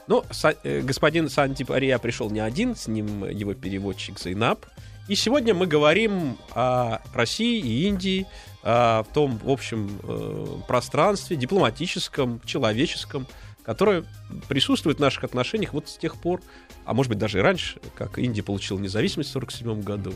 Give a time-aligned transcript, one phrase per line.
[0.06, 4.66] Ну, са- э, господин Сандип Ария пришел не один, с ним его переводчик Зайнаб.
[5.08, 8.26] И сегодня мы говорим о России и Индии,
[8.62, 13.26] о том, в общем, э, пространстве дипломатическом, человеческом,
[13.64, 14.04] которое
[14.48, 16.42] присутствует в наших отношениях вот с тех пор,
[16.84, 20.12] а может быть даже и раньше, как Индия получила независимость в 1947 году.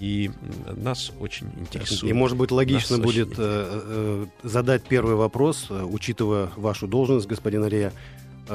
[0.00, 0.30] И
[0.76, 2.10] нас очень интересует.
[2.10, 7.26] И, может быть, логично Нас будет э, э, задать первый вопрос, э, учитывая вашу должность,
[7.26, 7.92] господин Ария.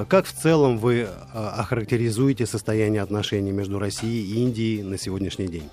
[0.07, 5.69] Как в целом вы э, охарактеризуете состояние отношений между Россией и Индией на сегодняшний день?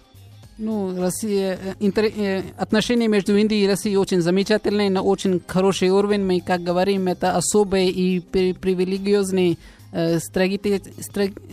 [0.61, 5.91] Ну, Россия, э, интер- э, отношения между Индией и Россией очень замечательные, на очень хороший
[5.91, 6.25] уровень.
[6.25, 9.57] Мы, как говорим, это особые и при- привилегиозные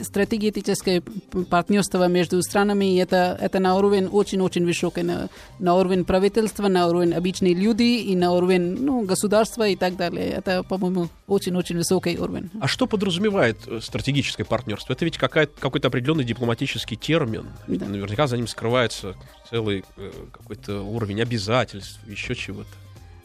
[0.02, 3.00] стратегическое п- партнерство между странами.
[3.00, 8.16] Это, это на уровень очень-очень высокий, на, на уровень правительства, на уровень обычных людей и
[8.16, 10.28] на уровень ну, государства и так далее.
[10.30, 12.50] Это, по-моему, очень-очень высокий уровень.
[12.60, 14.94] А что подразумевает э, стратегическое партнерство?
[14.94, 17.48] Это ведь какая- какой-то определенный дипломатический термин.
[17.68, 17.86] Да.
[17.86, 19.16] Наверняка за ним скрывается
[19.50, 22.70] целый э, какой-то уровень обязательств, еще чего-то.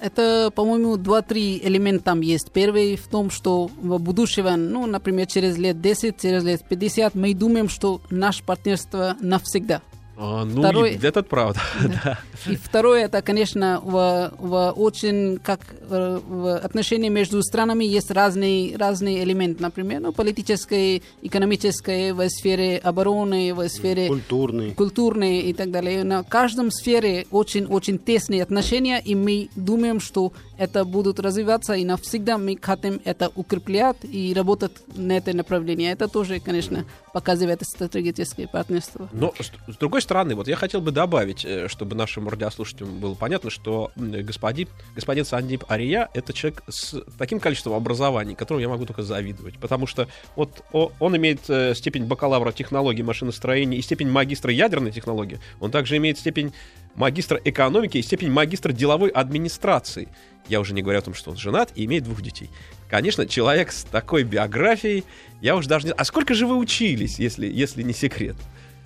[0.00, 2.50] Это, по-моему, два-три элемента там есть.
[2.50, 7.34] Первый в том, что в будущего, ну, например, через лет 10, через лет 50, мы
[7.34, 9.82] думаем, что наше партнерство навсегда.
[10.22, 11.60] А, ну, Второй- и это правда.
[12.04, 12.18] да.
[12.46, 18.76] И второе, это, конечно, в, в очень, как э, в отношении между странами есть разные,
[18.76, 19.62] разные элементы.
[19.62, 24.72] Например, ну, политическое, экономическое, в сфере обороны, в сфере Культурный.
[24.72, 26.04] культурные и так далее.
[26.04, 32.36] На каждом сфере очень-очень тесные отношения, и мы думаем, что это будут развиваться, и навсегда
[32.36, 35.90] мы хотим это укреплять и работать на это направление.
[35.92, 36.84] Это тоже, конечно,
[37.14, 39.08] показывает стратегическое партнерство.
[39.12, 43.48] Но с, другой стороны, вот я хотел бы добавить, э, чтобы нашим радиослушателям было понятно,
[43.48, 49.02] что господин, господин Сандип Ария это человек с таким количеством образований, которому я могу только
[49.02, 49.58] завидовать.
[49.58, 55.40] Потому что вот он имеет э, степень бакалавра технологии машиностроения и степень магистра ядерной технологии.
[55.58, 56.52] Он также имеет степень
[56.94, 60.08] магистра экономики и степень магистра деловой администрации.
[60.48, 62.50] Я уже не говорю о том, что он женат и имеет двух детей.
[62.88, 65.04] Конечно, человек с такой биографией,
[65.40, 65.92] я уже даже не...
[65.92, 68.36] А сколько же вы учились, если, если не секрет?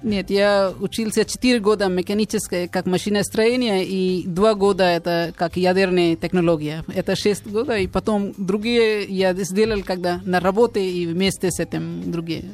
[0.03, 6.85] Нет, я учился 4 года механическое, как машиностроение, и 2 года это как ядерная технология.
[6.95, 12.13] Это 6 года, и потом другие я сделал, когда на работе и вместе с этим
[12.13, 12.51] другие.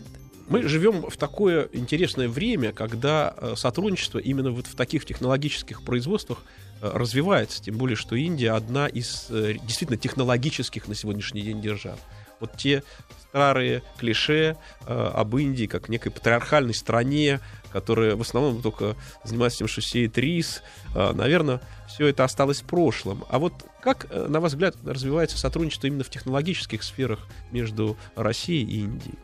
[0.50, 6.42] Мы живем в такое интересное время, когда э, сотрудничество именно вот в таких технологических производствах
[6.82, 12.00] э, развивается, тем более, что Индия одна из э, действительно технологических на сегодняшний день держав.
[12.40, 12.82] Вот те
[13.28, 14.56] старые клише
[14.86, 17.38] об Индии как некой патриархальной стране,
[17.70, 20.62] которая в основном только занимается тем, что сеет рис,
[20.94, 23.26] наверное, все это осталось в прошлом.
[23.28, 28.80] А вот как, на ваш взгляд, развивается сотрудничество именно в технологических сферах между Россией и
[28.80, 29.18] Индией?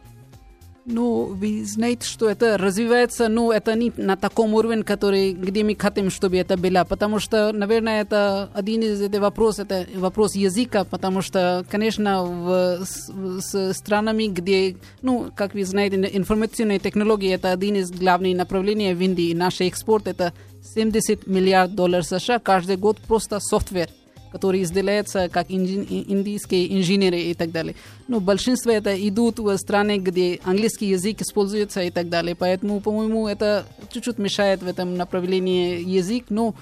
[0.89, 5.75] Ну, вы знаете, что это развивается, но это не на таком уровне, который, где мы
[5.75, 6.85] хотим, чтобы это было.
[6.89, 12.85] Потому что, наверное, это один из этих вопросов, это вопрос языка, потому что, конечно, в,
[12.85, 13.11] с,
[13.41, 19.01] с странами, где, ну, как вы знаете, информационные технологии, это один из главных направлений в
[19.01, 19.35] Индии.
[19.35, 20.35] Наш экспорт это
[20.73, 23.89] 70 миллиардов долларов США каждый год просто софтвер
[24.37, 27.75] который изделяется как индийские инженеры и так далее.
[28.07, 32.35] Но большинство это идут в страны, где английский язык используется и так далее.
[32.35, 36.27] Поэтому, по-моему, это чуть-чуть мешает в этом направлении язык.
[36.29, 36.55] Но,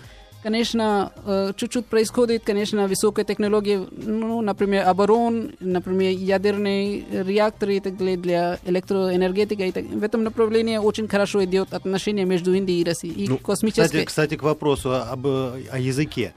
[0.44, 7.96] конечно, э, чуть-чуть происходит, конечно, высокая технология, ну, например, оборон, например, ядерные реакторы и так
[7.96, 9.62] далее для электроэнергетики.
[9.62, 9.84] И так.
[9.84, 13.24] В этом направлении очень хорошо идет отношение между Индией и Россией.
[13.24, 13.86] И Ну, космическое...
[13.86, 16.34] Кстати, кстати, к вопросу об, о языке.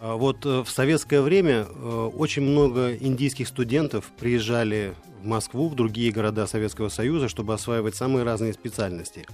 [0.00, 5.74] А Вот э, в советское время э, очень много индийских студентов приезжали в Москву, в
[5.74, 9.26] другие города Советского Союза, чтобы осваивать самые разные специальности.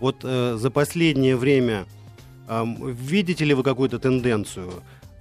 [0.00, 1.86] Вот э, за последнее время
[2.46, 4.70] видите ли вы какую-то тенденцию?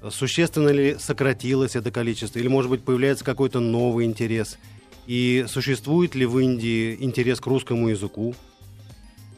[0.09, 2.37] Существенно ли сократилось это количество?
[2.37, 4.57] Или, может быть, появляется какой-то новый интерес?
[5.07, 8.35] И существует ли в Индии интерес к русскому языку?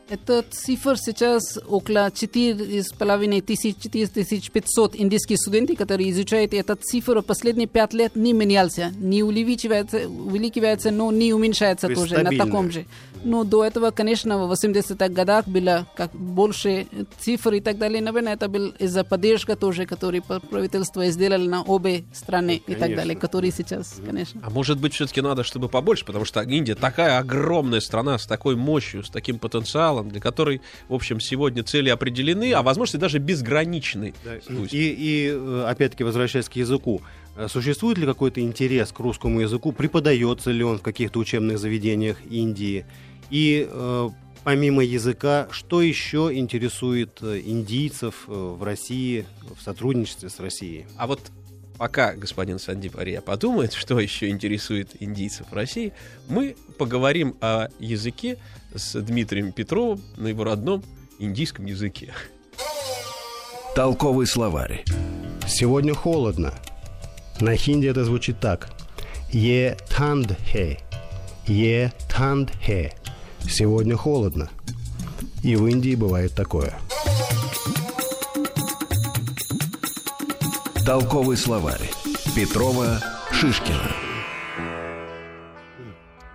[0.07, 7.93] Этот цифр сейчас около 4,5 тысяч, 4500 индийских студентов, которые изучают этот цифр, последние пять
[7.93, 12.85] лет не менялся, не увеличивается, увеличивается, но не уменьшается То тоже на таком же.
[13.23, 16.85] Но до этого, конечно, в 80-х годах было как больше
[17.19, 17.99] цифр и так далее.
[17.99, 23.15] Наверное, это был из-за поддержка тоже, который правительство сделало на обе страны и так далее,
[23.15, 24.39] которые сейчас, конечно.
[24.43, 28.55] А может быть, все-таки надо, чтобы побольше, потому что Индия такая огромная страна с такой
[28.55, 34.13] мощью, с таким потенциалом, для которой, в общем, сегодня цели определены, а возможности даже безграничны.
[34.23, 37.01] Да, и, и, э, опять-таки, возвращаясь к языку,
[37.35, 39.71] э, Существует ли какой-то интерес к русскому языку?
[39.71, 42.85] Преподается ли он в каких-то учебных заведениях Индии?
[43.29, 44.09] И э,
[44.43, 49.25] помимо языка, что еще интересует э, индийцев в России
[49.57, 50.85] в сотрудничестве с Россией?
[50.97, 51.19] А вот
[51.77, 55.93] пока господин Сандип Ария подумает, что еще интересует индийцев в России,
[56.27, 58.37] мы поговорим о языке
[58.73, 60.83] с Дмитрием Петровым на его родном
[61.19, 62.13] индийском языке.
[63.75, 64.83] Толковый словарь.
[65.47, 66.53] Сегодня холодно.
[67.39, 68.69] На хинди это звучит так.
[69.31, 70.79] Е танд хе.
[71.47, 72.93] Е танд хе.
[73.47, 74.49] Сегодня холодно.
[75.43, 76.73] И в Индии бывает такое.
[80.85, 81.89] Толковый словарь.
[82.35, 82.99] Петрова
[83.31, 83.91] Шишкина.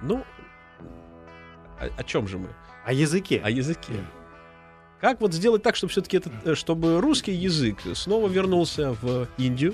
[0.02, 0.24] Ну,
[1.78, 2.48] о, о чем же мы?
[2.84, 3.40] О языке.
[3.44, 3.92] О языке.
[5.00, 9.72] Как вот сделать так, чтобы все-таки этот, чтобы русский язык снова вернулся в Индию,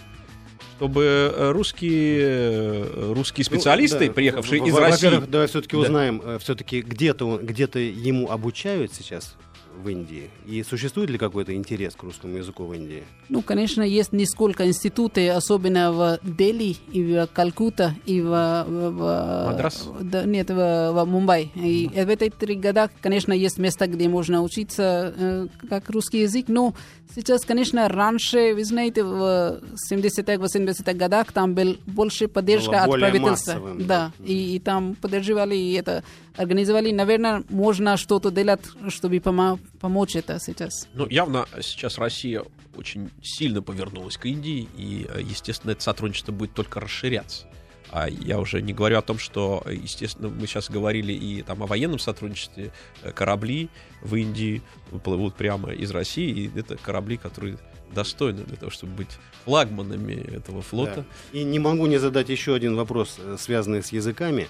[0.77, 4.13] чтобы э, русские, русские специалисты, ну, да.
[4.13, 5.07] приехавшие из России...
[5.07, 5.83] Во-первых, давай все-таки да.
[5.83, 9.37] узнаем, э, все-таки где-то где-то ему обучают сейчас
[9.77, 10.31] в Индии?
[10.47, 13.05] И существует ли какой-то интерес к русскому языку в Индии?
[13.29, 18.27] Ну, конечно, есть несколько институтов, особенно в Дели, и в Калкута, и в...
[18.27, 19.89] в Мадрас?
[20.01, 21.51] Да, нет, в, в Мумбай.
[21.55, 26.47] И в эти три года, конечно, есть места, где можно учиться э, как русский язык,
[26.49, 26.75] но
[27.15, 33.53] сейчас, конечно, раньше, вы знаете, в 70-х, 80-х годах там был больше поддержка от правительства.
[33.53, 34.25] Массовым, да, да.
[34.25, 36.05] И, и там поддерживали и это
[36.37, 40.89] организовали, наверное, можно что-то делать, чтобы помо помочь это сейчас.
[40.95, 42.43] Ну, явно сейчас Россия
[42.77, 47.47] очень сильно повернулась к Индии, и, естественно, это сотрудничество будет только расширяться.
[47.91, 51.67] А я уже не говорю о том, что, естественно, мы сейчас говорили и там о
[51.67, 52.73] военном сотрудничестве.
[53.15, 53.69] Корабли
[54.03, 54.63] в Индии
[55.05, 57.59] плывут прямо из России, и это корабли, которые
[57.95, 59.11] достойны для того, чтобы быть
[59.45, 61.07] флагманами этого флота.
[61.33, 61.39] Да.
[61.39, 64.49] И не могу не задать еще один вопрос, э, связанный с языками.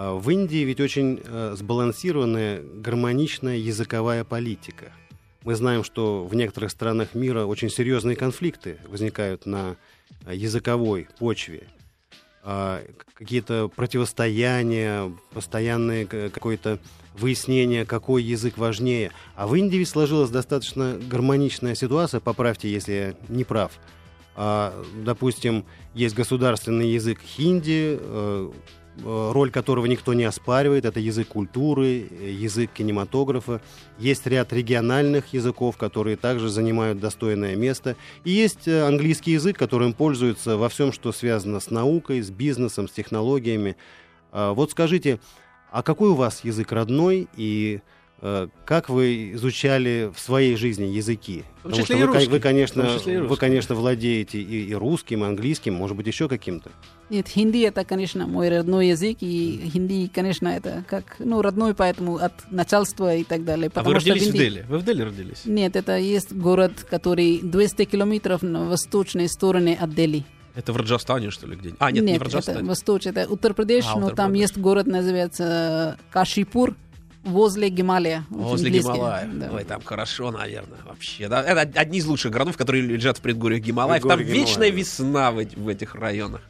[0.00, 4.92] А, в Индии ведь очень э, сбалансированная, гармоничная языковая политика.
[5.42, 9.74] Мы знаем, что в некоторых странах мира очень серьезные конфликты возникают на
[10.24, 11.64] э, языковой почве.
[12.44, 12.80] А,
[13.12, 16.78] какие-то противостояния, постоянное какое-то
[17.14, 19.10] выяснение, какой язык важнее.
[19.34, 23.72] А в Индии сложилась достаточно гармоничная ситуация, поправьте, если я не прав.
[24.36, 28.52] А, допустим, есть государственный язык хинди, э,
[29.04, 30.84] роль которого никто не оспаривает.
[30.84, 33.60] Это язык культуры, э, язык кинематографа.
[33.98, 37.96] Есть ряд региональных языков, которые также занимают достойное место.
[38.24, 42.88] И есть э, английский язык, которым пользуются во всем, что связано с наукой, с бизнесом,
[42.88, 43.76] с технологиями.
[44.32, 45.20] А, вот скажите,
[45.70, 47.80] а какой у вас язык родной и Э,
[48.20, 51.44] как вы изучали в своей жизни языки?
[51.62, 52.28] Потому что вы, русский.
[52.28, 56.70] вы, конечно, вы, конечно, владеете и, и русским, и английским, может быть, еще каким-то.
[57.10, 62.16] Нет, хинди это, конечно, мой родной язык, и хинди, конечно, это как, ну, родной, поэтому
[62.16, 63.70] от начальства и так далее.
[63.74, 64.36] А вы родились хинди...
[64.36, 64.66] в Дели?
[64.68, 65.42] Вы в Дели родились?
[65.44, 70.24] Нет, это есть город, который 200 километров на восточной стороне от Дели.
[70.56, 72.58] Это в Раджастане, что ли, где А, нет, нет не в Раджастане.
[72.58, 76.74] это Восток, это Уттар-Прадеш, а, но там есть город, называется Кашипур,
[77.28, 78.24] возле Гималая.
[78.30, 79.28] Возле Гималая.
[79.32, 79.50] Да.
[79.52, 81.28] Ой, там хорошо, наверное, вообще.
[81.28, 84.02] Да, это одни из лучших городов, которые лежат в предгорьях Гималаев.
[84.02, 84.34] Там Гималая.
[84.34, 86.42] вечная весна в, в этих районах.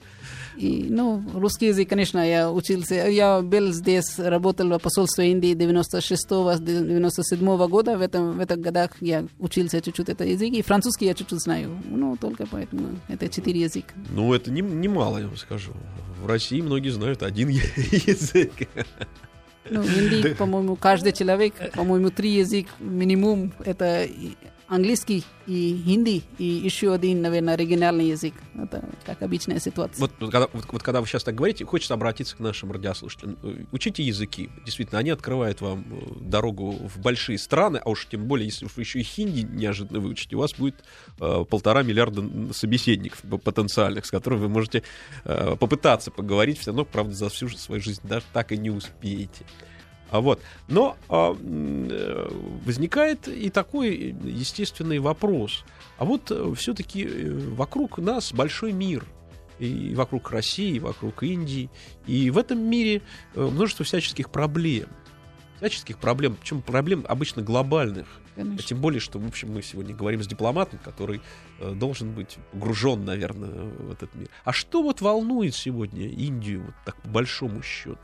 [0.59, 3.09] И, ну, русский язык, конечно, я учился.
[3.09, 7.97] Я был здесь, работал в посольстве Индии 96-97 года.
[7.97, 10.53] В, этом, в этих годах я учился чуть-чуть этот язык.
[10.53, 11.81] И французский я чуть-чуть знаю.
[11.85, 13.95] Ну, только поэтому это четыре языка.
[14.11, 15.71] Ну, это немало, не я вам скажу.
[16.21, 18.51] В России многие знают один язык.
[19.71, 23.53] Ну, в Индии, по-моему, каждый человек, по-моему, три язык минимум.
[23.65, 24.07] Это
[24.69, 28.35] английский и хинди, и еще один, наверное, региональный язык.
[28.55, 30.01] Это как обычная ситуация.
[30.01, 33.39] Вот, вот, когда, вот, вот когда вы сейчас так говорите, хочется обратиться к нашим радиослушателям.
[33.73, 34.51] Учите языки.
[34.65, 38.83] Действительно, они открывают вам э, дорогу в большие страны, а уж тем более, если вы
[38.83, 40.85] еще и хинди неожиданно выучите, у вас будет
[41.19, 44.83] э, полтора миллиарда собеседников потенциальных, с которыми вы можете
[45.25, 49.47] э, попытаться поговорить, все равно, правда, за всю свою жизнь даже так и не успеете.
[50.11, 50.41] А вот.
[50.69, 52.29] Но а, э,
[52.65, 55.65] возникает и такой естественный вопрос.
[55.99, 59.05] А вот все-таки вокруг нас большой мир.
[59.59, 61.69] И вокруг России, и вокруг Индии.
[62.07, 63.03] И в этом мире
[63.35, 64.89] множество всяческих проблем.
[65.57, 66.37] Всяческих проблем.
[66.41, 68.07] Причем проблем обычно глобальных.
[68.39, 68.63] Конечно.
[68.63, 71.21] Тем более, что, в общем, мы сегодня говорим с дипломатом, который
[71.59, 74.29] э, должен быть погружен, наверное, в этот мир.
[74.45, 77.99] А что вот волнует сегодня Индию, вот так по большому счету?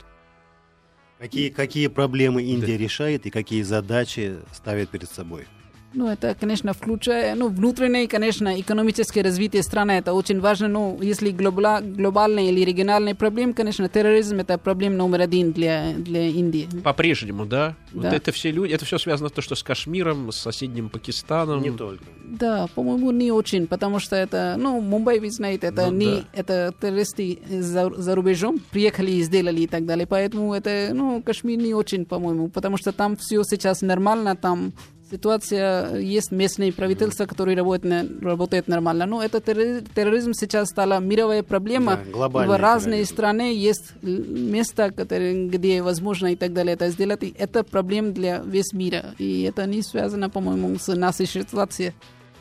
[1.17, 5.47] Какие, какие проблемы Индия решает и какие задачи ставит перед собой?
[5.93, 11.31] Ну, это, конечно, включая, ну, внутреннее, конечно, экономическое развитие страны, это очень важно, ну, если
[11.31, 16.67] глобала, глобальные или региональные проблемы, конечно, терроризм это проблема номер один для, для Индии.
[16.83, 17.75] По-прежнему, да?
[17.93, 18.09] да?
[18.09, 21.61] Вот это все люди, это все связано то, что с Кашмиром, с соседним Пакистаном.
[21.61, 22.03] Не только.
[22.25, 26.25] Да, по-моему, не очень, потому что это, ну, Мумбай, вы знаете, это ну, не, да.
[26.33, 31.57] это террористы за, за рубежом приехали и сделали и так далее, поэтому это, ну, Кашмир
[31.57, 34.73] не очень, по-моему, потому что там все сейчас нормально, там
[35.09, 39.05] ситуация, есть местные правительства, которые работают, работают нормально.
[39.05, 41.99] Но это терроризм сейчас стала мировая проблема.
[42.13, 47.23] Да, в разные страны есть места, которые, где возможно и так далее это сделать.
[47.23, 49.15] И это проблема для весь мира.
[49.17, 51.93] И это не связано, по-моему, с нашей ситуацией.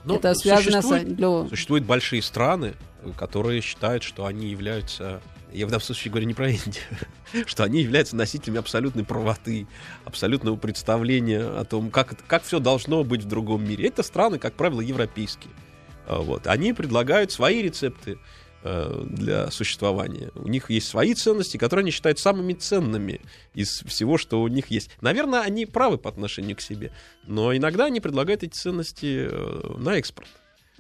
[0.05, 1.49] Но это связано существует, с...
[1.49, 2.75] Существуют большие страны,
[3.17, 5.23] которые считают, что они являются
[5.55, 6.85] я в данном случае говорю не про Индию,
[7.47, 9.67] что они являются носителями абсолютной правоты,
[10.05, 13.87] абсолютного представления о том, как, как все должно быть в другом мире.
[13.87, 15.53] Это страны, как правило, европейские.
[16.07, 16.47] А, вот.
[16.47, 18.19] Они предлагают свои рецепты
[18.65, 20.31] э, для существования.
[20.35, 23.21] У них есть свои ценности, которые они считают самыми ценными
[23.55, 24.91] из всего, что у них есть.
[25.01, 26.93] Наверное, они правы по отношению к себе,
[27.27, 30.29] но иногда они предлагают эти ценности э, на экспорт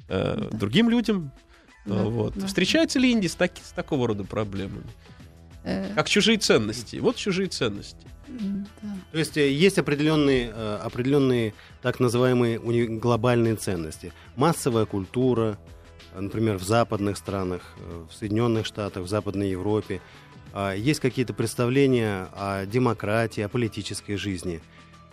[0.08, 1.32] э, другим людям,
[1.84, 2.34] да, вот.
[2.34, 2.46] да.
[2.46, 4.86] Встречаются ли Индии с, таки, с такого рода проблемами?
[5.64, 5.92] Э...
[5.94, 6.96] Как чужие ценности.
[6.96, 8.06] Вот чужие ценности.
[8.26, 8.88] Да.
[9.12, 14.12] То есть э, есть определенные, э, определенные так называемые глобальные ценности.
[14.36, 15.58] Массовая культура,
[16.14, 17.60] например, в западных странах,
[18.08, 20.00] в Соединенных Штатах, в Западной Европе.
[20.52, 24.62] А есть какие-то представления о демократии, о политической жизни.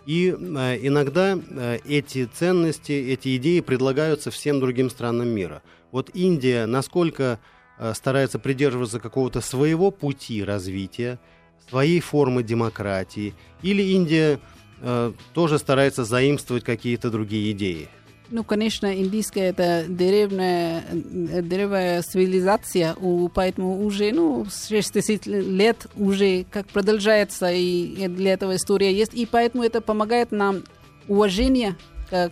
[0.05, 1.37] И иногда
[1.85, 7.39] эти ценности, эти идеи предлагаются всем другим странам мира– вот Индия насколько
[7.77, 11.19] э, старается придерживаться какого-то своего пути развития,
[11.69, 14.39] своей формы демократии, или Индия
[14.81, 17.89] э, тоже старается заимствовать какие-то другие идеи?
[18.31, 22.95] Ну, конечно, индийская это деревная, деревная цивилизация,
[23.35, 29.25] поэтому уже, ну, 6 тысяч лет уже как продолжается, и для этого история есть, и
[29.25, 30.63] поэтому это помогает нам
[31.09, 31.75] уважение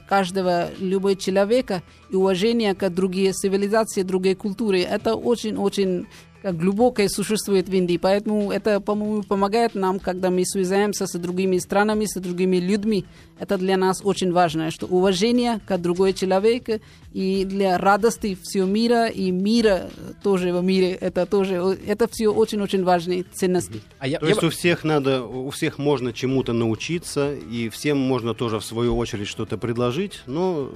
[0.08, 4.84] каждого, любого человека и уважение к другим цивилизациям, другой культуре.
[4.84, 6.08] Это очень-очень
[6.42, 7.98] как глубокое существует в Индии.
[7.98, 13.06] Поэтому это, по-моему, помогает нам, когда мы связываемся с другими странами, с другими людьми.
[13.40, 16.80] Это для нас очень важно, что уважение к другой человеку
[17.14, 19.90] и для радости всего мира и мира
[20.24, 21.56] тоже в мире, это тоже,
[21.88, 23.82] это все очень-очень важные ценности.
[24.00, 24.48] А я, То есть я...
[24.48, 29.28] у всех надо, у всех можно чему-то научиться, и всем можно тоже в свою очередь
[29.28, 30.70] что-то предложить, но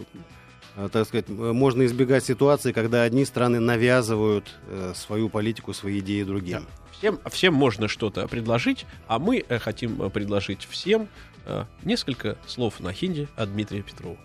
[0.91, 6.23] так сказать, э, можно избегать ситуации, когда одни страны навязывают э, свою политику, свои идеи
[6.23, 6.61] другим.
[6.61, 6.83] Да.
[6.97, 11.07] Всем, всем можно что-то предложить, а мы э, хотим э, предложить всем
[11.45, 14.17] э, несколько слов на хинди от Дмитрия Петрова.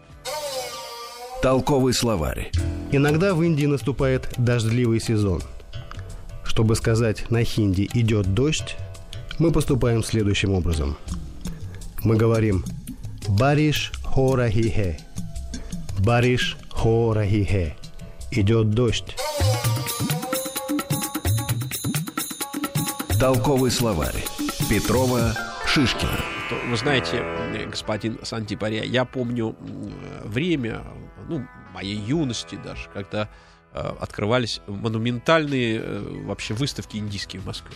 [1.43, 2.51] Толковый словарь.
[2.93, 5.43] Иногда в Индии наступает дождливый сезон.
[6.45, 8.77] Чтобы сказать на хинди «идет дождь»,
[9.39, 10.97] мы поступаем следующим образом.
[12.03, 12.65] Мы говорим
[13.29, 14.99] «бариш хорахихе»
[15.99, 17.77] Бариш хо рахихе.
[18.31, 19.17] Идет дождь.
[23.19, 24.25] Толковый словарь.
[24.71, 25.35] Петрова
[25.67, 26.11] Шишкина.
[26.71, 27.23] Вы знаете,
[27.67, 29.57] господин Сантипария, я помню
[30.25, 30.85] время,
[31.29, 33.29] ну, моей юности даже, когда
[33.73, 37.75] э, открывались монументальные э, вообще выставки индийские в Москве.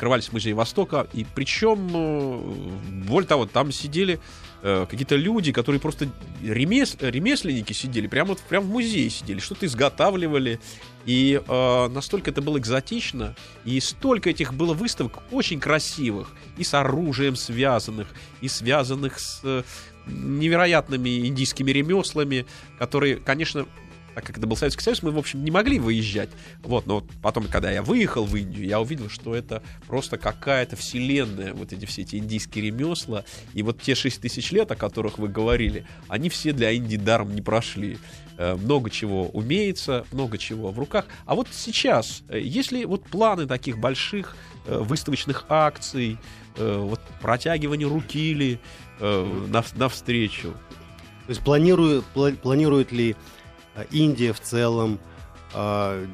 [0.00, 4.18] Открывались в Музее Востока, и причем, э, более того, там сидели
[4.62, 6.08] Э, какие-то люди, которые просто
[6.42, 10.60] ремес, ремесленники сидели, прямо, прямо в музее сидели, что-то изготавливали.
[11.06, 16.28] И э, настолько это было экзотично, и столько этих было выставок очень красивых,
[16.58, 18.08] и с оружием связанных,
[18.42, 19.62] и связанных с э,
[20.06, 22.44] невероятными индийскими ремеслами,
[22.78, 23.66] которые, конечно,
[24.20, 26.28] так как это был Советский Союз, мы, в общем, не могли выезжать.
[26.62, 31.54] Вот, но потом, когда я выехал в Индию, я увидел, что это просто какая-то вселенная,
[31.54, 33.24] вот эти все эти индийские ремесла,
[33.54, 37.34] и вот те 6 тысяч лет, о которых вы говорили, они все для Индии даром
[37.34, 37.96] не прошли.
[38.36, 41.06] Э, много чего умеется, много чего в руках.
[41.24, 44.36] А вот сейчас, э, если вот планы таких больших
[44.66, 46.18] э, выставочных акций,
[46.56, 48.58] вот протягивание руки ли
[49.76, 50.52] навстречу?
[51.30, 52.04] То есть планирует,
[52.42, 53.14] планирует ли
[53.90, 54.98] Индия в целом,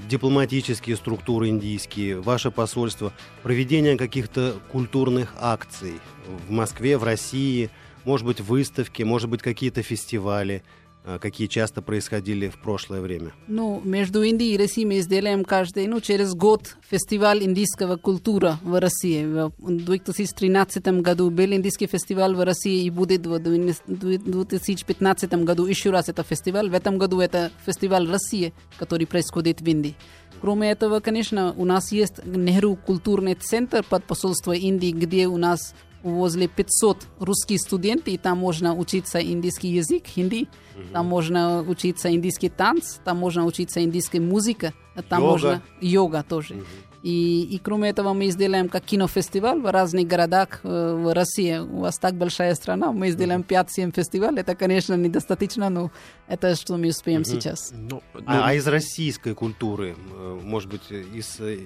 [0.08, 6.00] дипломатические структуры индийские, ваше посольство, проведение каких-то культурных акций
[6.48, 7.68] в Москве, в России,
[8.04, 10.85] может быть, выставки, может быть, какие-то фестивали– Э,
[11.20, 13.32] какие часто происходили в прошлое время?
[13.46, 18.80] Ну, между Индией и Россией мы сделаем каждый, ну, через год фестиваль индийского культуры в
[18.80, 19.24] России.
[19.24, 26.08] В 2013 году был индийский фестиваль в России и будет в 2015 году еще раз
[26.08, 26.68] это фестиваль.
[26.70, 29.94] В этом году это фестиваль России, который происходит в Индии.
[30.40, 35.74] Кроме этого, конечно, у нас есть Нехру культурный центр под посольство Индии, где у нас
[36.10, 40.84] возле 500 русских студентов, и там можно учиться индийский язык, хинди, угу.
[40.92, 44.72] там можно учиться индийский танц, там можно учиться индийской музыке,
[45.08, 45.32] там йога.
[45.32, 46.54] можно йога тоже.
[46.54, 46.64] Угу.
[47.06, 51.58] И, и кроме этого мы сделаем как кинофестиваль в разных городах э, в России.
[51.58, 54.40] У вас так большая страна, мы сделаем 5-7 фестивалей.
[54.40, 55.92] Это, конечно, недостаточно, но
[56.26, 57.30] это что мы успеем угу.
[57.30, 57.70] сейчас.
[57.72, 58.22] Ну, ну...
[58.26, 61.38] А, а из российской культуры, э, может быть, из...
[61.38, 61.60] Э,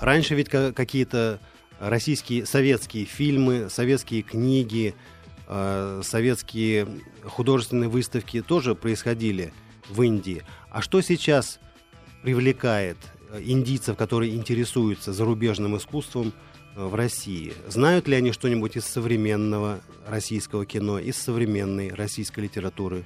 [0.00, 1.40] раньше ведь какие-то
[1.80, 4.94] российские советские фильмы, советские книги,
[5.48, 6.86] э, советские
[7.24, 9.52] художественные выставки тоже происходили
[9.88, 10.42] в Индии.
[10.70, 11.58] А что сейчас
[12.22, 12.98] привлекает
[13.30, 16.32] э, индийцев, которые интересуются зарубежным искусством
[16.76, 17.54] э, в России?
[17.66, 23.04] Знают ли они что-нибудь из современного российского кино, из современной российской литературы?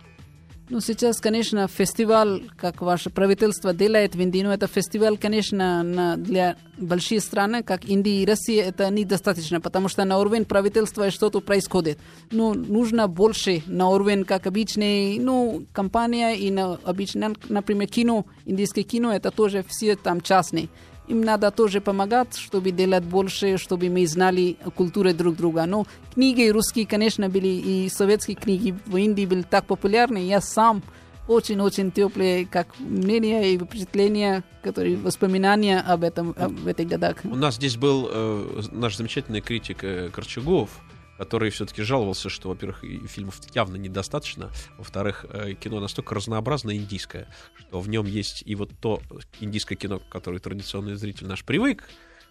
[0.71, 6.17] Ну, сейчас, конечно, фестиваль, как ваше правительство делает в Индии, но это фестиваль, конечно, на,
[6.17, 11.41] для больших стран, как Индия и Россия, это недостаточно, потому что на уровень правительства что-то
[11.41, 11.99] происходит.
[12.31, 18.85] Ну, нужно больше на уровень, как обычные, ну, компания и на обычно, например, кино, индийское
[18.85, 20.71] кино, это тоже все там частные
[21.09, 25.67] им надо тоже помогать, чтобы делать больше, чтобы мы знали культуры друг друга.
[25.67, 30.19] Но книги русские, конечно, были, и советские книги в Индии были так популярны.
[30.19, 30.83] Я сам
[31.29, 37.17] очень-очень теплые как мнения и впечатления, которые воспоминания об этом, об этих годах.
[37.25, 40.71] У нас здесь был э, наш замечательный критик э, Корчагов,
[41.19, 47.81] который все-таки жаловался, что, во-первых, фильмов явно недостаточно, во-вторых, э, кино настолько разнообразное индийское, что
[47.81, 49.01] в нем есть и вот то
[49.41, 51.89] индийское кино, которое традиционный зритель наш привык,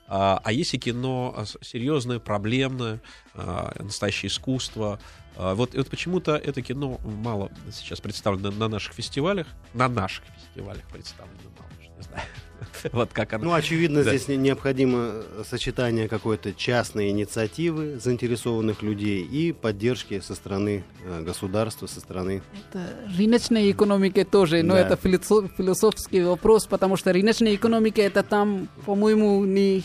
[0.07, 3.01] а, а есть и кино а, серьезное, проблемное,
[3.33, 4.99] а, настоящее искусство.
[5.35, 11.49] Вот, вот почему-то это кино мало сейчас представлено на наших фестивалях, на наших фестивалях представлено
[11.57, 12.27] мало, не знаю.
[12.91, 13.45] вот как оно.
[13.45, 14.15] Ну, очевидно, да.
[14.15, 21.99] здесь необходимо сочетание какой-то частной инициативы заинтересованных людей и поддержки со стороны э, государства, со
[21.99, 22.41] стороны...
[22.69, 24.81] Это рыночная экономика тоже, но да.
[24.81, 29.83] это философский вопрос, потому что рыночная экономика это там, по-моему, не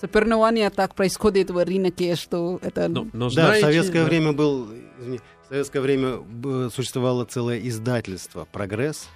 [0.00, 2.88] соревнования так происходит в рынке, что это...
[2.88, 4.04] Но, но да, знаете, в советское да.
[4.04, 4.68] время был...
[5.00, 9.08] Извини, в советское время существовало целое издательство «Прогресс»,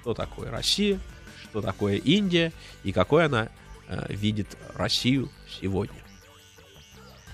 [0.00, 0.98] что такое Россия,
[1.44, 2.52] что такое Индия
[2.82, 3.50] и какой она
[3.86, 5.30] э, видит Россию
[5.60, 5.99] сегодня.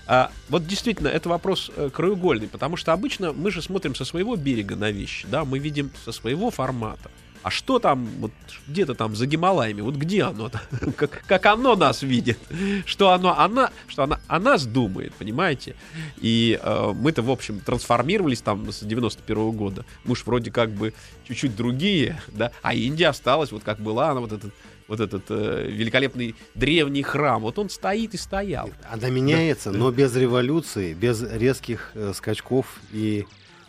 [0.07, 4.35] А, вот действительно, это вопрос э, краеугольный, потому что обычно мы же смотрим со своего
[4.37, 7.11] берега на вещи, да, мы видим со своего формата.
[7.43, 8.31] А что там, вот
[8.67, 10.49] где-то там за Гималаями, вот где оно,
[10.97, 12.39] как, как оно нас видит,
[12.85, 15.75] что оно, она, что она о нас думает, понимаете?
[16.17, 19.85] И э, мы-то, в общем, трансформировались там с 91 -го года.
[20.05, 20.93] Мы уж вроде как бы
[21.27, 24.53] чуть-чуть другие, да, а Индия осталась вот как была, она вот этот
[24.87, 28.69] вот этот э, великолепный древний храм, вот он стоит и стоял.
[28.89, 29.77] Она меняется, да.
[29.77, 33.25] но без революции, без резких э, скачков и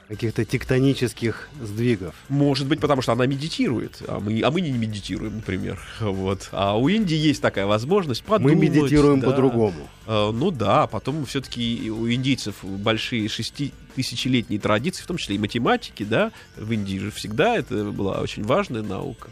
[0.09, 2.14] каких-то тектонических сдвигов.
[2.31, 5.78] Может быть, потому что она медитирует, а мы, а мы не медитируем, например.
[6.00, 6.48] Вот.
[6.52, 8.54] А у Индии есть такая возможность подумать.
[8.54, 9.31] Мы медитируем да.
[9.31, 9.88] по-другому.
[10.07, 16.04] А, ну да, потом все-таки у индийцев большие шеститысячелетние традиции, в том числе и математики,
[16.04, 19.28] да, в Индии же всегда это была очень важная наука.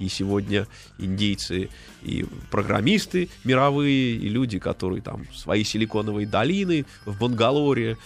[0.00, 0.66] И сегодня
[0.98, 1.68] индейцы
[2.02, 7.98] и программисты мировые, и люди, которые там свои силиконовые долины в Бангалоре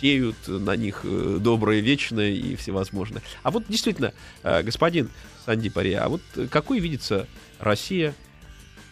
[0.00, 3.22] сеют на них э, доброе вечное и всевозможное.
[3.42, 5.10] А вот действительно, э, господин
[5.44, 8.14] Санди Пария, а вот какой видится Россия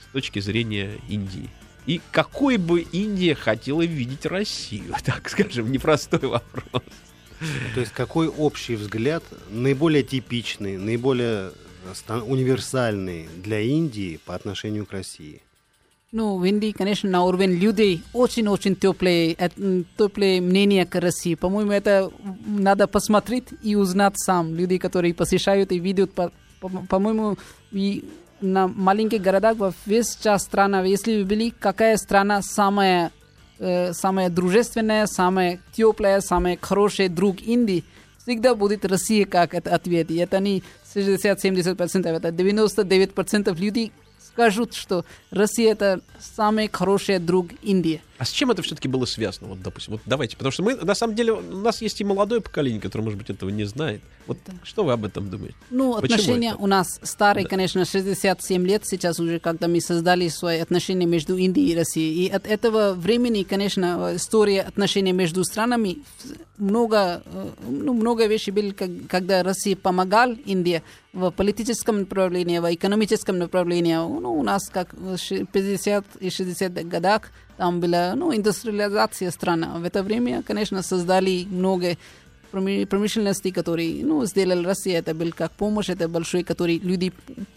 [0.08, 1.48] с точки зрения Индии?
[1.86, 4.94] И какой бы Индия хотела видеть Россию?
[5.04, 6.82] Так скажем, непростой вопрос.
[7.74, 11.52] То есть какой общий взгляд, наиболее типичный, наиболее
[12.26, 15.40] универсальный для Индии по отношению к России?
[16.12, 19.36] Ну, в Индии, конечно, на уровень людей очень-очень теплые,
[19.98, 21.34] теплые мнения к России.
[21.34, 22.08] По-моему, это
[22.46, 24.54] надо посмотреть и узнать сам.
[24.54, 26.12] Люди, которые посещают и видят,
[26.88, 27.36] по-моему,
[27.72, 28.04] и
[28.40, 33.10] на маленьких городах во весь час страна, если вы были, какая страна самая,
[33.58, 37.82] э, самая дружественная, самая теплая, самая хорошая друг Индии,
[38.24, 40.10] всегда будет Россия как ответ.
[40.10, 40.62] И это не
[40.94, 48.02] 60-70%, это 99% людей скажут, что Россия это самый хороший друг Индии.
[48.16, 49.48] А с чем это все-таки было связано?
[49.48, 52.40] Вот, допустим, вот давайте, потому что мы, на самом деле, у нас есть и молодое
[52.40, 54.00] поколение, которое, может быть, этого не знает.
[54.26, 54.52] Вот да.
[54.62, 55.56] что вы об этом думаете?
[55.70, 56.58] Ну, Почему отношения это?
[56.58, 57.50] у нас старые, да.
[57.50, 62.26] конечно, 67 лет сейчас уже, когда мы создали свои отношения между Индией и Россией.
[62.26, 65.98] И от этого времени, конечно, история отношений между странами
[66.56, 73.38] много, э, ну, много вещей были, когда Россия помогал Индии в политическом направлении, в экономическом
[73.38, 73.94] направлении.
[73.94, 79.68] Ну, у нас как в 50 и 60 годах там была ну, индустриализация страны.
[79.78, 81.96] В это время, конечно, создали много
[82.50, 84.98] промышленности, которые ну, сделали Россия.
[84.98, 87.12] Это был как помощь, это большой, который люди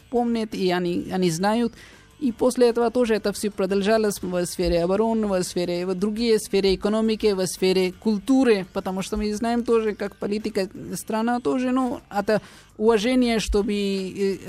[0.09, 1.73] помнят и они, они знают.
[2.19, 6.73] И после этого тоже это все продолжалось в сфере обороны, в сфере, в другие сфере
[6.73, 12.41] экономики, в сфере культуры, потому что мы знаем тоже, как политика страна тоже, ну, это
[12.75, 14.39] уважение, чтобы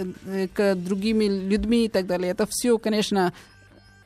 [0.55, 2.31] к другими людьми и так далее.
[2.31, 3.35] Это все, конечно,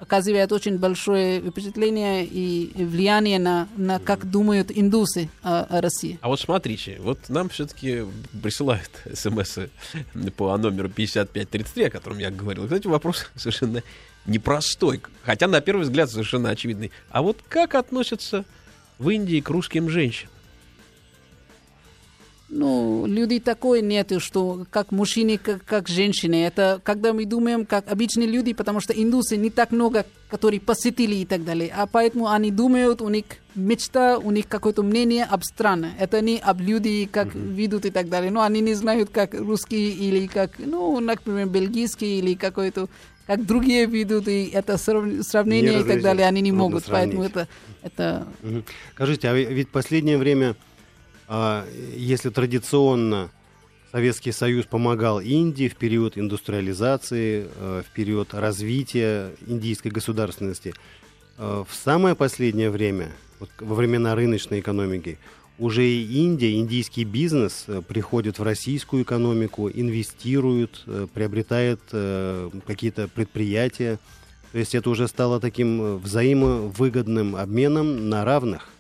[0.02, 6.18] оказывает очень большое впечатление и влияние на, на как думают индусы о, о России.
[6.20, 8.04] А вот смотрите, вот нам все-таки
[8.42, 9.58] присылают смс
[10.36, 12.64] по номеру 5533, о котором я говорил.
[12.64, 13.82] Кстати, вопрос совершенно
[14.26, 16.90] непростой, хотя на первый взгляд совершенно очевидный.
[17.10, 18.44] А вот как относятся
[18.98, 20.32] в Индии к русским женщинам?
[22.54, 26.44] Ну, люди такой нету, что как мужчины, как, как женщины.
[26.44, 31.14] Это когда мы думаем, как обычные люди, потому что индусы не так много, которые посетили
[31.14, 31.72] и так далее.
[31.74, 35.92] А поэтому они думают, у них мечта, у них какое-то мнение об стране.
[35.98, 37.54] Это не об люди, как mm-hmm.
[37.54, 38.30] ведут и так далее.
[38.30, 42.90] Но они не знают, как русские или как, ну, например, бельгийские или какой-то
[43.26, 46.84] как другие ведут, и это сравнение и так далее, они не могут.
[46.84, 47.16] Сравнить.
[47.16, 47.48] Поэтому это...
[47.82, 48.26] это...
[48.94, 50.54] Скажите, а ведь последнее время
[51.28, 53.30] если традиционно
[53.92, 60.72] Советский Союз помогал Индии в период индустриализации, э, в период развития индийской государственности,
[61.36, 65.18] э, в самое последнее время, вот во времена рыночной экономики,
[65.58, 71.80] уже и Индия, индийский бизнес э, приходит в российскую экономику, инвестирует, приобретает
[72.66, 73.98] какие-то предприятия.
[74.52, 78.71] То есть это уже стало таким взаимовыгодным обменом на равных.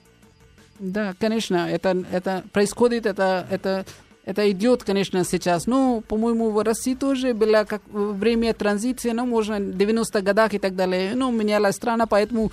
[0.82, 3.86] Да, конечно, это, это происходит, это, это,
[4.24, 5.66] это идет, конечно, сейчас.
[5.66, 10.58] Ну, по-моему, в России тоже было как время транзиции, ну, можно в 90-х годах и
[10.58, 11.14] так далее.
[11.14, 12.50] Ну, менялась страна, поэтому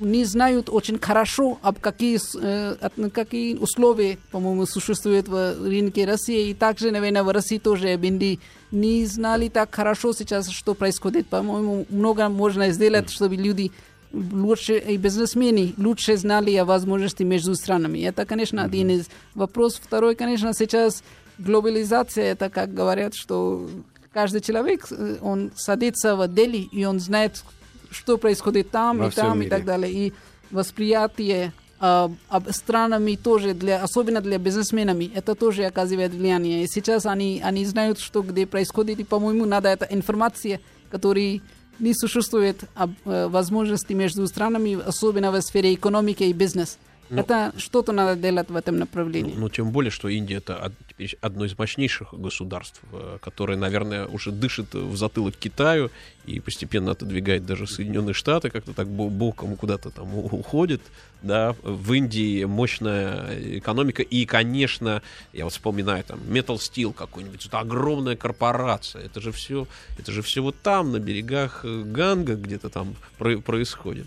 [0.00, 6.48] не знают очень хорошо, об какие, э, какие условия, по-моему, существуют в рынке России.
[6.48, 8.40] И также, наверное, в России тоже об Индии
[8.72, 11.28] не знали так хорошо сейчас, что происходит.
[11.28, 13.70] По-моему, много можно сделать, чтобы люди
[14.12, 18.00] лучше, и бизнесмены лучше знали о возможности между странами.
[18.00, 19.82] Это, конечно, один из вопросов.
[19.84, 21.02] Второй, конечно, сейчас
[21.38, 23.68] глобализация, это как говорят, что
[24.12, 27.42] каждый человек, э, он садится в отделе, и он знает,
[27.90, 29.46] что происходит там Во и там мире.
[29.46, 29.92] и так далее.
[29.92, 30.12] И
[30.50, 36.62] восприятие об странами тоже, для, особенно для бизнесменами, это тоже оказывает влияние.
[36.62, 40.60] И сейчас они, они знают, что где происходит, и, по-моему, надо эта информация,
[40.92, 41.40] которая
[41.78, 46.76] не существует об э, возможности между странами, особенно в сфере экономики и бизнеса.
[47.12, 49.34] Ну, это что-то надо делать в этом направлении.
[49.36, 54.30] Ну, тем более, что Индия это теперь одно из мощнейших государств, э, которое, наверное, уже
[54.30, 55.90] дышит в затылок Китаю
[56.24, 60.80] и постепенно отодвигает даже Соединенные Штаты, как-то так бо- боком куда-то там уходит.
[61.22, 67.60] Да, в Индии мощная экономика, и, конечно, я вот вспоминаю там Metal Steel какой-нибудь, это
[67.60, 72.96] огромная корпорация, это же все, это же все вот там, на берегах Ганга где-то там
[73.18, 74.06] про- происходит.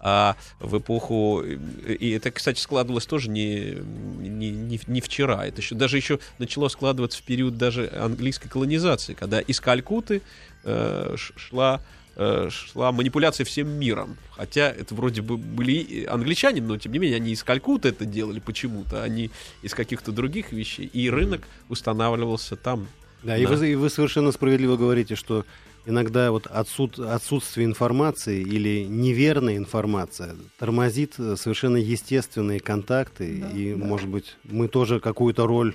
[0.00, 1.42] А в эпоху...
[1.42, 3.76] И это, кстати, складывалось тоже не,
[4.20, 5.46] не, не, не вчера.
[5.46, 10.22] Это еще, даже еще начало складываться в период даже английской колонизации, когда из Калькуты
[10.64, 11.80] э, шла,
[12.16, 14.16] э, шла манипуляция всем миром.
[14.30, 18.04] Хотя это вроде бы были и англичане, но тем не менее они из Калькуты это
[18.04, 19.30] делали почему-то, они
[19.62, 20.86] из каких-то других вещей.
[20.92, 22.86] И рынок устанавливался там.
[23.22, 23.52] Да, и Да.
[23.54, 25.44] вы, и вы совершенно справедливо говорите, что
[25.86, 34.08] иногда вот отсут, отсутствие информации или неверная информация тормозит э, совершенно естественные контакты, и, может
[34.08, 35.74] быть, мы тоже какую-то роль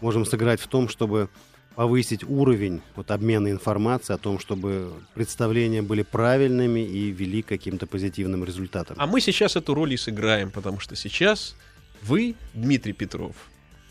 [0.00, 1.28] можем сыграть в том, чтобы
[1.74, 7.86] повысить уровень вот, обмена информацией о том, чтобы представления были правильными и вели к каким-то
[7.86, 8.96] позитивным результатам.
[8.98, 11.54] А мы сейчас эту роль и сыграем, потому что сейчас
[12.02, 13.36] вы, Дмитрий Петров,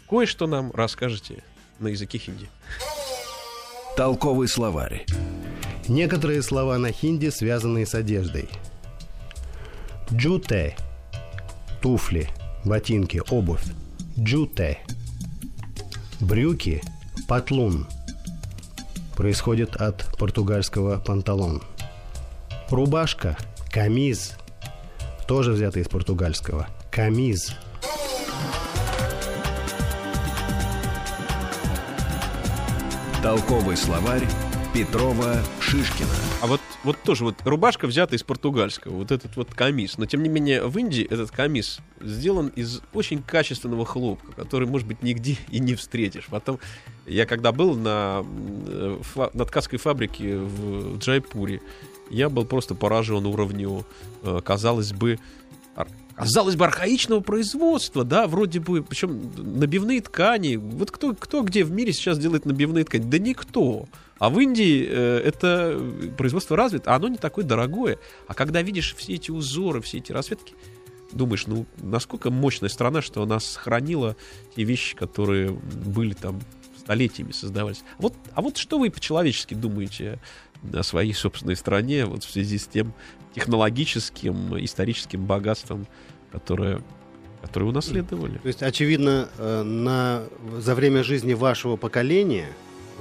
[0.09, 1.43] кое-что нам расскажете
[1.79, 2.49] на языке хинди.
[3.95, 5.05] Толковый словарь.
[5.87, 8.49] Некоторые слова на хинди, связанные с одеждой.
[10.11, 10.75] Джуте–
[11.81, 12.29] туфли,
[12.63, 13.63] ботинки, обувь.
[14.17, 14.79] Джуте.
[16.19, 16.81] Брюки–
[17.27, 17.87] патлун.
[19.15, 21.61] Происходит от португальского панталон.
[22.69, 23.37] Рубашка–
[23.71, 24.33] камиз.
[25.27, 26.67] Тоже взято из португальского.
[26.91, 27.53] Камиз.
[33.21, 34.27] Толковый словарь
[34.75, 36.09] Петрова Шишкина.
[36.41, 39.97] А вот, вот тоже вот рубашка взята из португальского, вот этот вот камис.
[39.97, 44.85] Но тем не менее в Индии этот камис сделан из очень качественного хлопка, который, может
[44.85, 46.27] быть, нигде и не встретишь.
[46.29, 46.59] Потом
[47.05, 48.25] я когда был на,
[48.67, 48.99] э,
[49.33, 51.61] на ткацкой фабрике в Джайпуре,
[52.09, 53.85] я был просто поражен уровню,
[54.23, 55.19] э, казалось бы,
[56.15, 60.57] казалось бы, архаичного производства, да, вроде бы, причем набивные ткани.
[60.57, 63.03] Вот кто, кто где в мире сейчас делает набивные ткани?
[63.03, 63.87] Да никто.
[64.17, 65.81] А в Индии э, это
[66.17, 67.99] производство развито, а оно не такое дорогое.
[68.27, 70.53] А когда видишь все эти узоры, все эти расцветки,
[71.11, 74.15] думаешь, ну, насколько мощная страна, что она сохранила
[74.55, 76.39] те вещи, которые были там
[76.77, 77.83] столетиями создавались.
[77.97, 80.19] Вот, а вот что вы по-человечески думаете
[80.73, 82.93] о своей собственной стране вот в связи с тем
[83.33, 85.87] технологическим, историческим богатством,
[86.31, 86.81] которое,
[87.41, 88.37] которое унаследовали?
[88.37, 90.23] То есть, очевидно, э, на,
[90.59, 92.49] за время жизни вашего поколения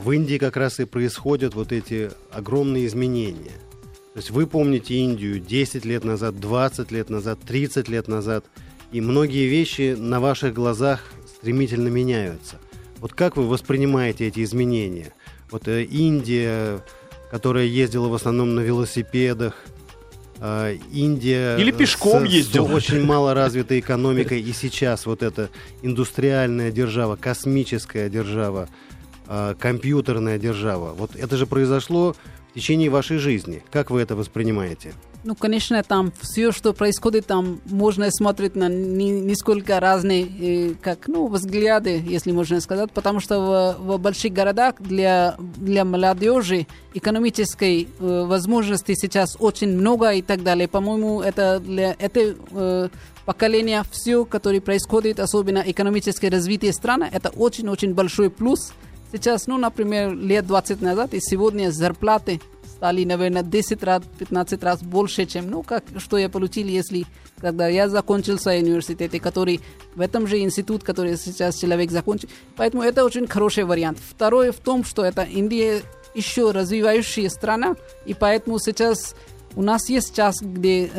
[0.03, 3.53] в Индии как раз и происходят вот эти огромные изменения.
[4.13, 8.45] То есть вы помните Индию 10 лет назад, 20 лет назад, 30 лет назад,
[8.93, 12.57] и многие вещи на ваших глазах стремительно меняются.
[12.99, 15.13] Вот как вы воспринимаете эти изменения?
[15.51, 16.81] Вот э, Индия,
[17.31, 19.55] которая ездила в основном на велосипедах,
[20.39, 21.57] э, Индия...
[21.57, 22.67] Или э, пешком с- с ездила.
[22.73, 25.51] очень мало развитой экономикой, и сейчас вот эта
[25.83, 28.69] индустриальная держава, космическая держава,
[29.29, 32.15] э, компьютерная держава, вот это же произошло
[32.51, 33.63] в течение вашей жизни.
[33.71, 34.93] Как вы это воспринимаете?
[35.25, 41.09] Ну, конечно, там все, что происходит, там можно смотреть на не- несколько разные, э, как,
[41.09, 43.41] ну, взгляды, если можно сказать, потому что
[43.81, 50.43] в, в больших городах для, для молодежи экономической э, возможности сейчас очень много и так
[50.43, 50.69] далее.
[50.69, 52.89] По-моему, это для этого э,
[53.25, 58.75] поколения все, которое происходит, особенно экономическое развитие страны, это очень-очень большой плюс.
[59.15, 64.83] Сейчас, ну, например, лет 20 назад и сегодня зарплаты стали, наверное, 10 раз, 15 раз
[64.83, 67.07] больше, чем, ну, как, что я получил, если,
[67.41, 69.61] когда я закончил свой университет, который
[69.95, 72.29] в этом же институт, который сейчас человек закончил.
[72.57, 73.99] Поэтому это очень хороший вариант.
[74.05, 75.83] Второе в том, что это Индия
[76.17, 79.15] еще развивающая страна, и поэтому сейчас
[79.57, 80.91] У нас есть час, где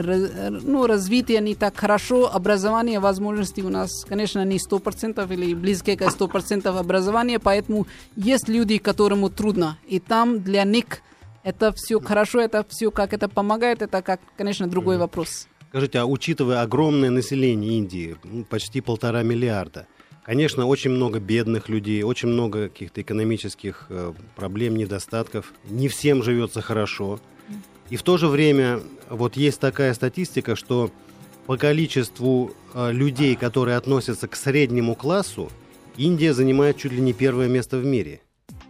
[0.50, 6.02] ну, развитие не так хорошо, образование, возможности у нас, конечно, не 100% или близкие к
[6.02, 9.78] 100% образования, поэтому есть люди, которому трудно.
[9.88, 11.02] И там для них
[11.44, 15.48] это все хорошо, это все как это помогает, это как, конечно, другой вопрос.
[15.70, 19.88] Скажите, а учитывая огромное население Индии, ну, почти полтора миллиарда,
[20.24, 26.62] конечно, очень много бедных людей, очень много каких-то экономических э, проблем, недостатков, не всем живется
[26.62, 27.20] хорошо.
[27.90, 30.92] И в то же время вот есть такая статистика, что
[31.46, 35.52] по количеству э, людей, которые относятся к среднему классу,
[35.98, 38.22] Индия занимает чуть ли не первое место в мире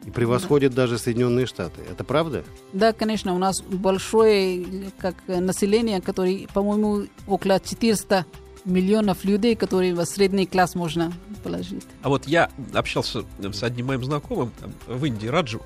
[0.06, 1.82] и превосходит даже Соединенные Штаты.
[1.90, 2.44] Это правда?
[2.74, 8.26] Да, конечно, у нас большое как население, которое, по-моему, около 400
[8.66, 11.12] миллионов людей, которые в средний класс можно
[11.44, 11.84] положить.
[12.02, 14.52] А вот я общался с одним моим знакомым
[14.88, 15.62] в Индии, Раджу.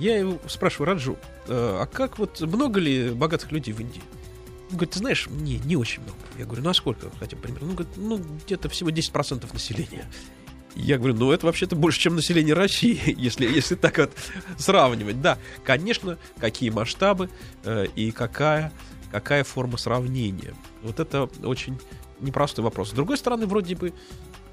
[0.00, 4.00] Я его спрашиваю, Раджу, э, а как вот много ли богатых людей в Индии?
[4.70, 6.18] Он говорит, ты знаешь, не, не очень много.
[6.38, 7.68] Я говорю, ну а сколько хотя бы примерно?
[7.68, 10.06] Он говорит, ну где-то всего 10% населения.
[10.74, 14.12] Я говорю, ну это вообще-то больше, чем население России, если, если так вот
[14.56, 15.20] сравнивать.
[15.20, 17.28] Да, конечно, какие масштабы
[17.64, 18.72] э, и какая,
[19.12, 20.54] какая форма сравнения.
[20.82, 21.78] Вот это очень
[22.20, 22.90] непростой вопрос.
[22.90, 23.92] С другой стороны, вроде бы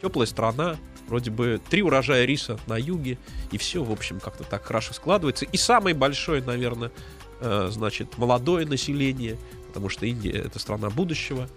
[0.01, 3.17] теплая страна, вроде бы три урожая риса на юге,
[3.51, 5.45] и все, в общем, как-то так хорошо складывается.
[5.45, 6.91] И самое большое, наверное,
[7.39, 11.49] э, значит, молодое население, потому что Индия— это страна будущего.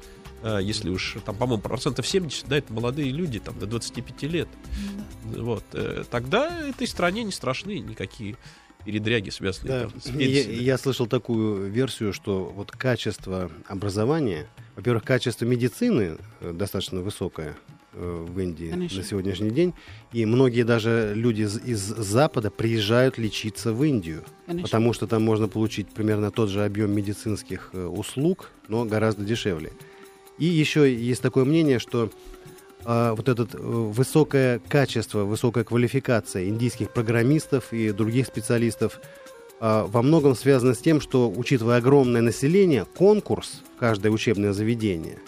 [0.42, 4.48] Э, Если уж там, по-моему, процентов 70, да, это молодые люди, там, до 25 лет.
[5.24, 5.64] Вот.
[5.72, 8.36] э, Тогда этой стране не страшны никакие
[8.84, 15.04] передряги, связанные Да, там, с я, я слышал такую версию, что вот качество образования, во-первых,
[15.04, 17.56] качество медицины достаточно высокое
[17.92, 18.98] в Индии Конечно.
[18.98, 19.74] на сегодняшний день,
[20.12, 24.66] и многие даже люди из, из Запада приезжают лечиться в Индию, Конечно.
[24.66, 29.72] потому что там можно получить примерно тот же объем медицинских э, услуг, но гораздо дешевле.
[30.38, 32.10] И еще есть такое мнение, что
[32.84, 39.00] а, вот это высокое качество, высокая квалификация индийских программистов и других специалистов
[39.60, 45.18] а, во многом связано с тем, что, учитывая огромное население, конкурс в каждое учебное заведение,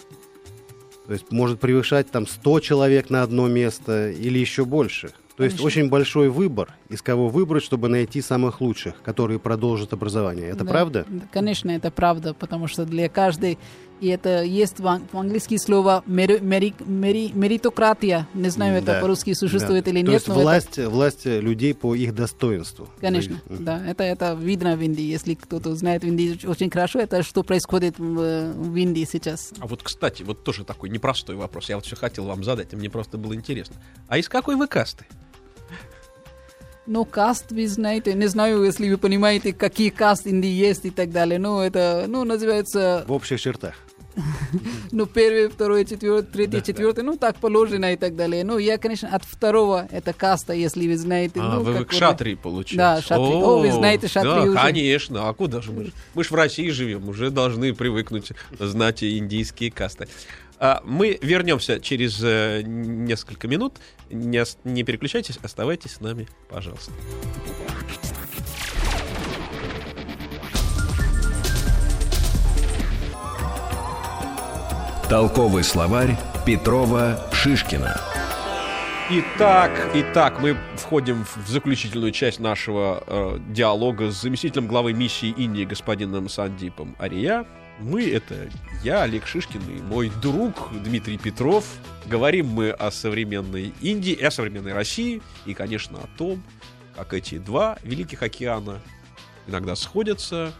[1.07, 5.11] то есть может превышать там 100 человек на одно место или еще больше.
[5.35, 5.65] То есть Конечно.
[5.65, 10.49] очень большой выбор, из кого выбрать, чтобы найти самых лучших, которые продолжат образование.
[10.49, 11.05] Это Да, правда?
[11.09, 13.57] да, Конечно, это правда, потому что для каждой,
[14.07, 14.77] это есть
[15.13, 19.91] английском слово мери- мери- мери- меритократия, не знаю, это Да, по-русски существует да.
[19.91, 22.87] или То нет, есть но это- власть, власть людей по их достоинству.
[23.01, 23.65] Конечно, Мгм.
[23.65, 25.03] да, это, это видно в Индии.
[25.03, 29.51] Если кто-то знает в Индии очень хорошо, это что происходит в, в Индии сейчас.
[29.59, 31.69] А вот, кстати, вот тоже такой непростой вопрос.
[31.69, 33.75] Я вот все хотел вам задать, и мне просто было интересно.
[34.07, 35.05] А из какой вы касты?
[36.85, 40.89] Но каст, вы знаете, не знаю, если вы понимаете, какие каст в Индии есть и
[40.89, 41.39] так далее.
[41.39, 43.75] Но это, ну, называется, В общих чертах.
[44.91, 48.43] Ну, первый, второй, четвертый, третий, четвертый, ну, так положено и так далее.
[48.43, 51.39] Ну, я, конечно, от второго, это каста, если вы знаете.
[51.39, 52.77] А, ну, вы, к шатрии, получается.
[52.77, 53.35] Да, шатри.
[53.35, 54.57] О, вы знаете шатри да, уже.
[54.57, 55.29] конечно.
[55.29, 55.91] А куда же мы?
[56.13, 60.07] Мы же в России живем, уже должны привыкнуть знать индийские касты.
[60.59, 63.73] А, мы вернемся через э, несколько минут.
[64.09, 66.91] Не, не переключайтесь, оставайтесь с нами, пожалуйста.
[75.13, 78.01] Толковый словарь Петрова Шишкина.
[79.11, 85.65] Итак, итак, мы входим в заключительную часть нашего э, диалога с заместителем главы миссии Индии
[85.65, 87.45] господином Сандипом Ария.
[87.79, 88.49] Мы, это
[88.83, 91.63] я, Олег Шишкин и мой друг Дмитрий Петров.
[92.07, 96.41] Говорим мы о современной Индии, о современной России и, конечно, о том,
[96.95, 98.81] как эти два великих океана
[99.45, 100.51] иногда сходятся,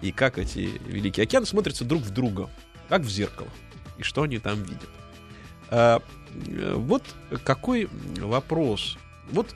[0.00, 2.48] и как эти великие океаны смотрятся друг в друга,
[2.88, 3.48] как в зеркало,
[3.98, 4.88] и что они там видят.
[5.70, 6.00] А,
[6.46, 7.02] э, вот
[7.44, 8.96] какой вопрос.
[9.30, 9.54] Вот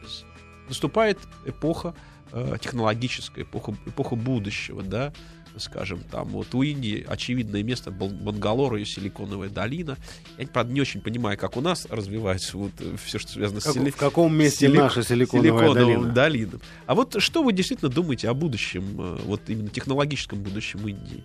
[0.68, 1.94] наступает эпоха
[2.32, 5.12] э, технологическая, эпоха, эпоха будущего, да,
[5.56, 9.96] скажем, там вот у Индии очевидное место Бал- Бангалор и Силиконовая долина.
[10.38, 12.70] Я, правда, не очень понимаю, как у нас развивается вот
[13.04, 16.14] все, что связано Как- с сили- в каком месте силик- наша силиконовая силиконовым долина?
[16.14, 16.60] долинам.
[16.86, 21.24] А вот что вы действительно думаете о будущем, э, вот именно технологическом будущем Индии?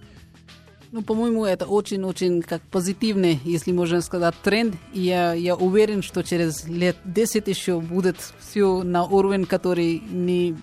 [0.91, 4.75] Ну, по-моему, это очень-очень как позитивный, если можно сказать, тренд.
[4.93, 10.55] И я, я уверен, что через лет 10 еще будет все на уровень, который не,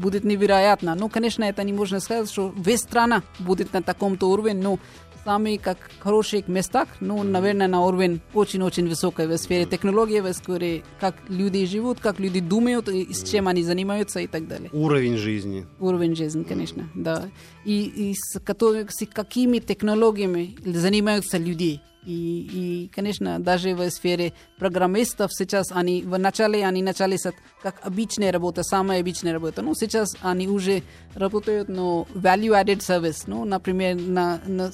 [0.00, 0.94] будет невероятно.
[0.94, 4.78] Ну, конечно, это не можно сказать, что весь страна будет на таком-то уровне, но
[5.26, 10.84] самых как хороших местах, ну, наверное, на уровень очень-очень высокой в сфере технологии, в сфере,
[11.00, 14.70] как люди живут, как люди думают, и с чем они занимаются и так далее.
[14.72, 15.66] Уровень жизни.
[15.80, 17.28] Уровень жизни, конечно, да.
[17.64, 21.80] И, и с, котор- с какими технологиями занимаются люди.
[22.06, 27.80] И, и, конечно, даже в сфере программистов сейчас они в начале они начали с как
[27.82, 29.60] обычная работа, самая обычная работа.
[29.62, 30.84] Ну, сейчас они уже
[31.16, 34.70] работают на value-added service, ну, например, на, на,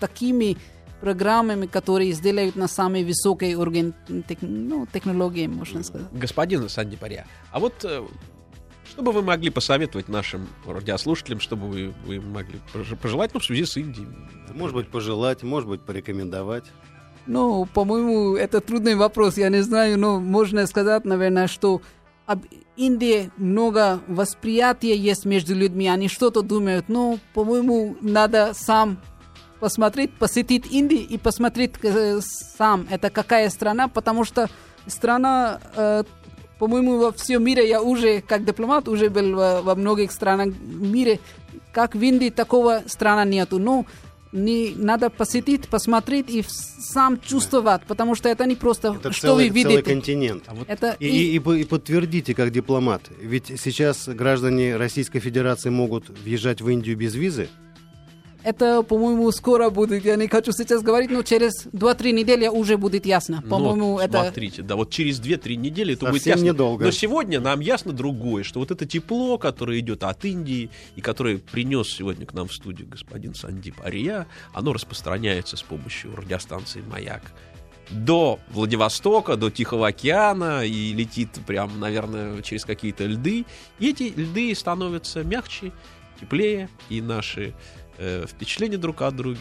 [0.00, 0.56] такими
[1.00, 3.92] программами, которые сделают на самый высокий уровень
[4.28, 6.06] тех- ну, технологии, можно сказать.
[6.12, 8.02] Господин Санди Парья, а вот э,
[8.88, 13.44] что бы вы могли посоветовать нашим радиослушателям, чтобы вы, вы могли пож- пожелать, ну, в
[13.44, 14.06] связи с Индией?
[14.54, 16.64] Может быть, пожелать, может быть, порекомендовать.
[17.26, 19.38] Ну, по-моему, это трудный вопрос.
[19.38, 21.80] Я не знаю, но можно сказать, наверное, что
[22.26, 22.44] об
[22.76, 25.88] Индии много восприятия есть между людьми.
[25.88, 26.88] Они что-то думают.
[26.88, 28.98] Но, по-моему, надо сам
[29.66, 32.20] посмотреть, посетить Индию и посмотреть э,
[32.58, 34.50] сам, это какая страна, потому что
[34.88, 36.02] страна, э,
[36.58, 41.18] по-моему, во всем мире, я уже, как дипломат, уже был во, во многих странах мира,
[41.72, 43.60] как в Индии такого страны нету.
[43.60, 43.86] Но
[44.32, 49.48] не надо посетить, посмотреть и сам чувствовать, потому что это не просто, Это что целый,
[49.50, 49.94] вы целый видите.
[49.94, 50.42] континент.
[50.66, 56.60] Это И, и- и и подтвердите как дипломат, ведь сейчас граждане Российской Федерации могут въезжать
[56.62, 57.48] в Индию без визы.
[58.44, 60.04] Это, по-моему, скоро будет.
[60.04, 63.42] Я не хочу сейчас говорить, но через 2-3 недели уже будет ясно.
[63.48, 64.22] По-моему, Ну, это...
[64.22, 66.44] Смотрите, да, вот через 2-3 недели это будет Совсем ясно.
[66.44, 66.84] недолго.
[66.84, 71.38] Но сегодня нам ясно другое, что вот это тепло, которое идет от Индии и которое
[71.38, 77.32] принес сегодня к нам в студию господин Сандип Ария, оно распространяется с помощью радиостанции «Маяк»
[77.90, 83.44] до Владивостока, до Тихого океана и летит прям, наверное, через какие-то льды.
[83.78, 85.72] И эти льды становятся мягче,
[86.20, 87.52] теплее, и наши
[87.98, 89.38] э, впечатления друг от друга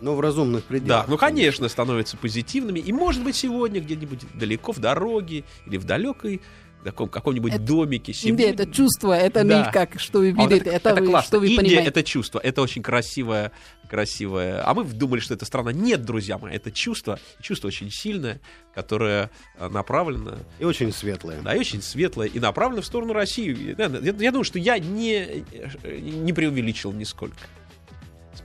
[0.00, 1.06] Но в разумных пределах.
[1.06, 2.78] да, ну конечно, становятся позитивными.
[2.80, 6.40] И может быть сегодня где-нибудь далеко в дороге или в далекой
[6.84, 8.12] таком каком-нибудь Это- домике.
[8.12, 9.66] Индия сегодня- это чувство, это Да.
[9.66, 11.26] не как, что вы А вот видите, это, вы- классно.
[11.26, 11.88] что вы Индия понимаете.
[11.88, 13.50] это чувство, это очень красивое,
[13.90, 14.62] красивое.
[14.64, 15.72] А мы думали, что это страна.
[15.72, 18.40] Нет, друзья мои, это чувство, чувство очень сильное,
[18.72, 21.40] которое э, направлено, И очень светлые.
[21.42, 23.74] да, и очень светлое, и направлено в сторону России.
[23.76, 25.44] Я, я- я думаю, что я не,
[25.82, 27.36] э, не преувеличил нисколько.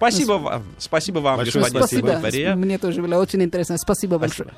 [0.10, 2.08] Спасибо вам, спасибо вам, господин.
[2.08, 2.56] Сибария.
[2.56, 3.78] Мне тоже было очень интересно.
[3.78, 4.52] Спасибо большое.